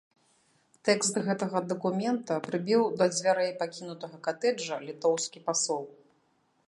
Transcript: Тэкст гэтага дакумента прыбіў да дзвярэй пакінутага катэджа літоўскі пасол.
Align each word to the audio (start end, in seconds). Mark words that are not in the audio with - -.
Тэкст 0.87 1.15
гэтага 1.27 1.61
дакумента 1.73 2.33
прыбіў 2.47 2.83
да 3.01 3.05
дзвярэй 3.15 3.51
пакінутага 3.61 4.17
катэджа 4.29 4.75
літоўскі 4.87 5.39
пасол. 5.51 5.83